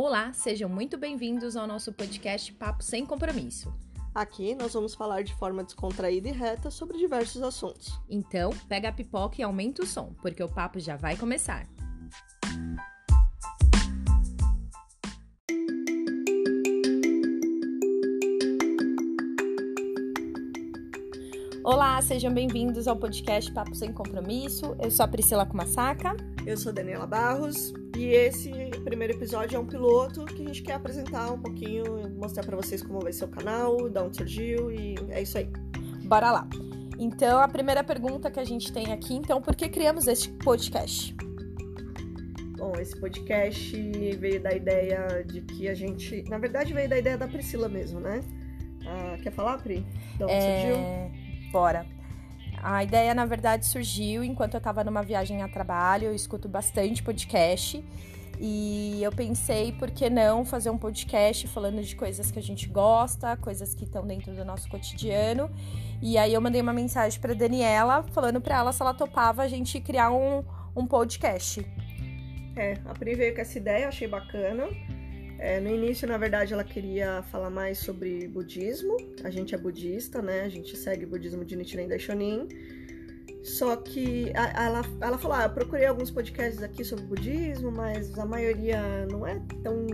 [0.00, 3.74] Olá, sejam muito bem-vindos ao nosso podcast Papo Sem Compromisso.
[4.14, 8.00] Aqui nós vamos falar de forma descontraída e reta sobre diversos assuntos.
[8.08, 11.66] Então, pega a pipoca e aumenta o som, porque o papo já vai começar.
[21.64, 24.76] Olá, sejam bem-vindos ao podcast Papo Sem Compromisso.
[24.80, 26.16] Eu sou a Priscila Kumasaka.
[26.46, 30.72] Eu sou Daniela Barros e esse primeiro episódio é um piloto que a gente quer
[30.72, 31.84] apresentar um pouquinho,
[32.16, 35.46] mostrar para vocês como vai ser o canal, de onde surgiu e é isso aí.
[36.04, 36.48] Bora lá.
[36.98, 41.14] Então, a primeira pergunta que a gente tem aqui, então, por que criamos este podcast?
[42.56, 43.76] Bom, esse podcast
[44.16, 48.00] veio da ideia de que a gente, na verdade, veio da ideia da Priscila mesmo,
[48.00, 48.20] né?
[48.86, 49.86] Ah, quer falar, Pri?
[50.16, 50.62] De onde é...
[50.62, 51.52] surgiu?
[51.52, 51.86] Bora.
[52.62, 56.06] A ideia, na verdade, surgiu enquanto eu estava numa viagem a trabalho.
[56.06, 57.84] Eu escuto bastante podcast.
[58.40, 62.68] E eu pensei, por que não fazer um podcast falando de coisas que a gente
[62.68, 65.50] gosta, coisas que estão dentro do nosso cotidiano.
[66.00, 69.48] E aí eu mandei uma mensagem para Daniela, falando para ela se ela topava a
[69.48, 70.44] gente criar um,
[70.76, 71.66] um podcast.
[72.56, 74.68] É, a Pri veio com essa ideia, achei bacana.
[75.38, 78.96] É, no início, na verdade, ela queria falar mais sobre budismo.
[79.22, 80.42] A gente é budista, né?
[80.42, 82.48] A gente segue o budismo de Nichiren Daishonin.
[83.42, 88.26] Só que ela, ela falou: ah, eu procurei alguns podcasts aqui sobre budismo, mas a
[88.26, 89.86] maioria não é tão,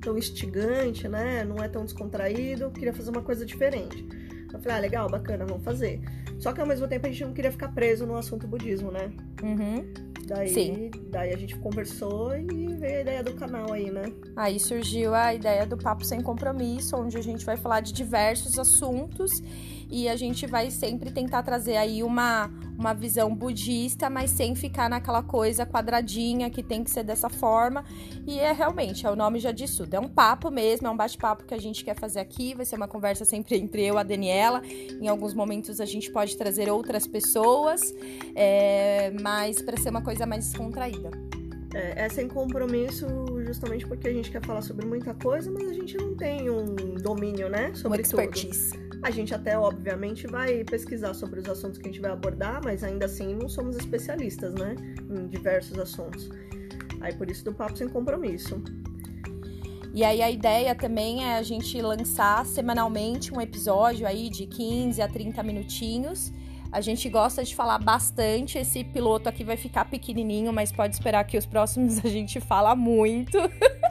[0.00, 1.44] tão instigante, né?
[1.44, 2.70] Não é tão descontraído.
[2.70, 4.06] Queria fazer uma coisa diferente.
[4.52, 6.00] Eu falei: ah, legal, bacana, vamos fazer.
[6.38, 9.12] Só que ao mesmo tempo a gente não queria ficar preso no assunto budismo, né?
[9.42, 10.13] Uhum.
[10.26, 10.90] Daí, Sim.
[11.10, 14.04] daí a gente conversou e veio a ideia do canal aí, né?
[14.36, 18.58] Aí surgiu a ideia do Papo Sem Compromisso, onde a gente vai falar de diversos
[18.58, 19.30] assuntos
[19.90, 24.90] e a gente vai sempre tentar trazer aí uma, uma visão budista, mas sem ficar
[24.90, 27.84] naquela coisa quadradinha que tem que ser dessa forma.
[28.26, 29.94] E é realmente, é o nome já diz tudo.
[29.94, 32.54] É um papo mesmo, é um bate-papo que a gente quer fazer aqui.
[32.54, 34.62] Vai ser uma conversa sempre entre eu e a Daniela.
[34.64, 37.80] Em alguns momentos a gente pode trazer outras pessoas,
[38.34, 41.10] é, mas para ser uma coisa mais descontraída.
[41.74, 43.06] É, é sem compromisso,
[43.44, 46.94] justamente porque a gente quer falar sobre muita coisa, mas a gente não tem um
[46.94, 47.74] domínio, né?
[47.74, 48.70] Sobre Uma expertise.
[48.70, 48.83] Tudo.
[49.04, 52.82] A gente até, obviamente, vai pesquisar sobre os assuntos que a gente vai abordar, mas
[52.82, 54.74] ainda assim não somos especialistas, né?
[55.10, 56.30] Em diversos assuntos.
[57.02, 58.62] Aí por isso do Papo Sem Compromisso.
[59.92, 65.02] E aí a ideia também é a gente lançar semanalmente um episódio aí de 15
[65.02, 66.32] a 30 minutinhos
[66.74, 68.58] a gente gosta de falar bastante.
[68.58, 72.74] Esse piloto aqui vai ficar pequenininho, mas pode esperar que os próximos a gente fala
[72.74, 73.38] muito.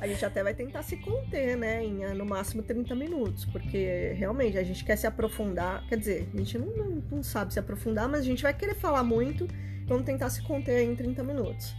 [0.03, 1.81] A gente até vai tentar se conter, né?
[1.81, 5.88] Em ah, no máximo 30 minutos, porque realmente a gente quer se aprofundar.
[5.88, 8.75] Quer dizer, a gente não, não, não sabe se aprofundar, mas a gente vai querer
[8.75, 9.47] falar muito.
[9.88, 11.74] Vamos tentar se conter em 30 minutos.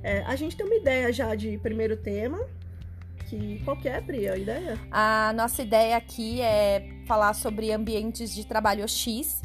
[0.00, 2.38] É, a gente tem uma ideia já de primeiro tema,
[3.28, 4.78] que qual que é, Pri, a ideia?
[4.88, 9.42] A nossa ideia aqui é falar sobre ambientes de trabalho X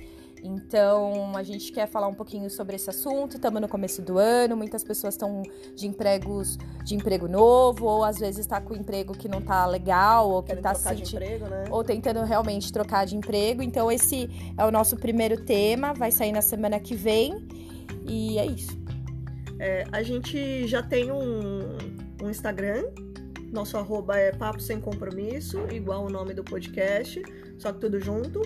[0.47, 3.35] então, a gente quer falar um pouquinho sobre esse assunto.
[3.35, 5.41] Estamos no começo do ano, muitas pessoas estão
[5.73, 10.29] de empregos de emprego novo, ou às vezes está com emprego que não está legal,
[10.29, 11.65] ou que está sentindo, né?
[11.71, 13.63] ou tentando realmente trocar de emprego.
[13.63, 17.47] Então, esse é o nosso primeiro tema, vai sair na semana que vem.
[18.07, 18.77] E é isso.
[19.59, 21.77] É, a gente já tem um,
[22.21, 22.83] um Instagram,
[23.51, 27.21] nosso arroba é Papo Sem Compromisso, igual o nome do podcast,
[27.57, 28.41] só que tudo junto.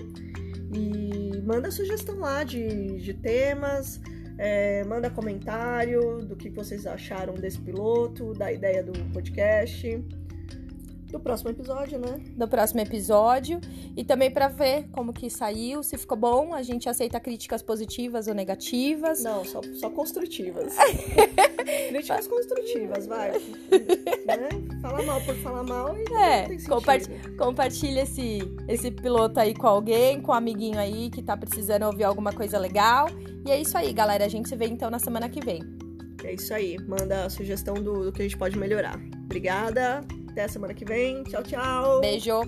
[0.73, 3.99] E manda sugestão lá de, de temas,
[4.37, 9.87] é, manda comentário do que vocês acharam desse piloto, da ideia do podcast
[11.11, 12.19] do próximo episódio, né?
[12.35, 13.59] Do próximo episódio.
[13.95, 16.53] E também para ver como que saiu, se ficou bom.
[16.53, 19.23] A gente aceita críticas positivas ou negativas.
[19.23, 20.73] Não, só, só construtivas.
[21.89, 23.31] críticas construtivas, vai.
[24.25, 24.49] né?
[24.81, 29.67] Fala mal por falar mal e é, não compartilha, compartilha esse, esse piloto aí com
[29.67, 33.07] alguém, com um amiguinho aí que tá precisando ouvir alguma coisa legal.
[33.45, 34.25] E é isso aí, galera.
[34.25, 35.61] A gente se vê então na semana que vem.
[36.23, 36.77] É isso aí.
[36.79, 38.99] Manda a sugestão do, do que a gente pode melhorar.
[39.23, 40.01] Obrigada.
[40.29, 41.23] Até semana que vem.
[41.23, 42.01] Tchau, tchau.
[42.01, 42.41] Beijo.